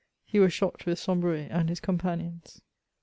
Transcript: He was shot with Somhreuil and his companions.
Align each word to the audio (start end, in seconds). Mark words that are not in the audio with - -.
He 0.25 0.39
was 0.39 0.51
shot 0.51 0.87
with 0.87 0.97
Somhreuil 0.97 1.47
and 1.51 1.69
his 1.69 1.79
companions. 1.79 2.59